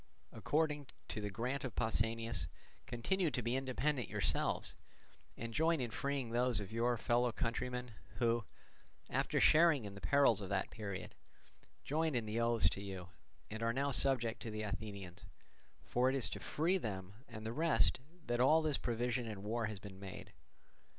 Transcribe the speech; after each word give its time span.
According, 0.31 0.87
to 1.09 1.21
the 1.21 1.29
grant 1.29 1.63
of 1.63 1.75
Pausanias, 1.75 2.47
continue 2.87 3.29
to 3.29 3.41
be 3.43 3.55
independent 3.55 4.09
yourselves, 4.09 4.75
and 5.37 5.53
join 5.53 5.79
in 5.79 5.91
freeing 5.91 6.31
those 6.31 6.59
of 6.59 6.71
your 6.71 6.97
fellow 6.97 7.31
countrymen 7.31 7.91
who, 8.15 8.43
after 9.11 9.39
sharing 9.39 9.85
in 9.85 9.93
the 9.93 10.01
perils 10.01 10.41
of 10.41 10.49
that 10.49 10.71
period, 10.71 11.13
joined 11.83 12.15
in 12.15 12.25
the 12.25 12.39
oaths 12.39 12.67
to 12.69 12.81
you, 12.81 13.09
and 13.51 13.61
are 13.61 13.73
now 13.73 13.91
subject 13.91 14.41
to 14.41 14.49
the 14.49 14.63
Athenians; 14.63 15.27
for 15.83 16.09
it 16.09 16.15
is 16.15 16.31
to 16.31 16.39
free 16.39 16.79
them 16.79 17.13
and 17.27 17.45
the 17.45 17.53
rest 17.53 17.99
that 18.25 18.39
all 18.41 18.63
this 18.63 18.79
provision 18.79 19.27
and 19.27 19.43
war 19.43 19.67
has 19.67 19.77
been 19.77 19.99
made. 19.99 20.33